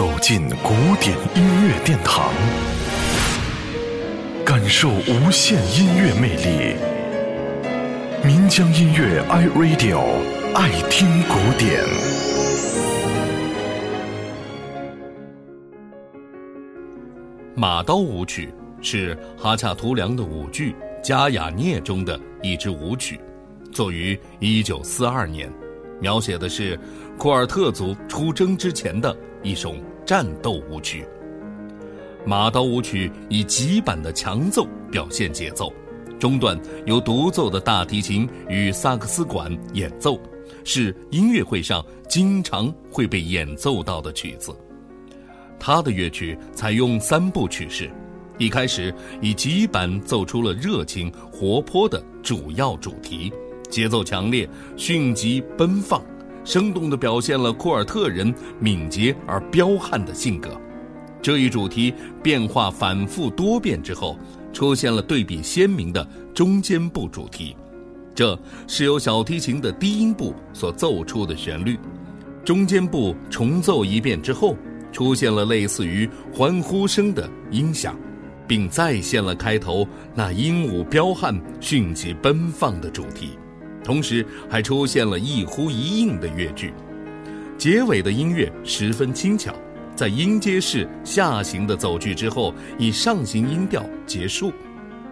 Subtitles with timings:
[0.00, 2.32] 走进古典音乐殿堂，
[4.46, 6.74] 感受无限音乐魅力。
[8.24, 10.00] 民江音乐 iRadio
[10.54, 11.84] 爱听古典。
[17.54, 18.48] 马刀舞曲
[18.80, 20.72] 是哈恰图良的舞剧
[21.02, 23.20] 《加雅涅》中的一支舞曲，
[23.70, 25.52] 作于一九四二年，
[26.00, 26.80] 描写的是
[27.18, 29.74] 库尔特族出征之前的一首
[30.10, 31.06] 战斗舞曲。
[32.26, 35.72] 马刀舞曲以极板的强奏表现节奏，
[36.18, 40.20] 中段由独奏的大提琴与萨克斯管演奏，
[40.64, 44.52] 是音乐会上经常会被演奏到的曲子。
[45.60, 47.88] 他的乐曲采用三部曲式，
[48.36, 48.92] 一开始
[49.22, 53.32] 以急板奏出了热情活泼的主要主题，
[53.68, 56.02] 节奏强烈、迅疾奔放，
[56.44, 60.50] 生动地表现了库尔特人敏捷而彪悍的性格。
[61.22, 61.92] 这一主题
[62.22, 64.18] 变化反复多变之后，
[64.52, 67.56] 出现了对比鲜明的中间部主题，
[68.14, 71.78] 这是由小提琴的低音部所奏出的旋律。
[72.44, 74.56] 中间部重奏一遍之后。
[74.92, 77.96] 出现了类似于欢呼声的音响，
[78.44, 83.38] 并再现了开头那英武彪悍、迅疾奔放的主题，
[83.82, 86.72] 同时还出现了一呼一应的乐句。
[87.58, 89.54] 结尾的音乐十分轻巧，
[89.94, 94.52] 在音阶式下行的走句之后，以上行音调结束。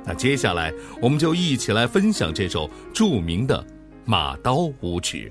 [0.04, 3.62] 那接下来，我们就一起来分享这首著名的
[4.06, 5.30] 马刀舞曲。